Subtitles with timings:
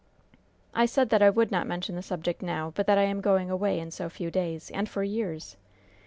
[0.73, 3.51] "I said that I would not mention the subject now but that I am going
[3.51, 5.57] away in so few days, and for years!